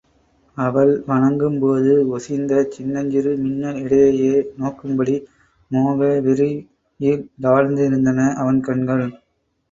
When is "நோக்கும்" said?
4.55-4.95